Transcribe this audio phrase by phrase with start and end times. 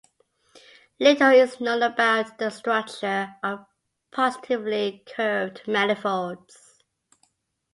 [0.99, 3.67] Little is known about the structure of
[4.09, 6.81] positively curved manifolds.